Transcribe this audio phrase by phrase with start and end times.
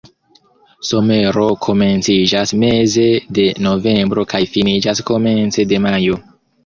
[0.91, 3.05] Somero komenciĝas meze
[3.39, 6.19] de novembro kaj finiĝas komence de majo.